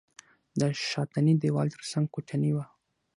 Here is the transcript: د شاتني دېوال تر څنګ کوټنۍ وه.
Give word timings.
د 0.59 0.61
شاتني 0.89 1.33
دېوال 1.41 1.67
تر 1.75 1.83
څنګ 1.91 2.05
کوټنۍ 2.13 2.51
وه. 2.53 2.65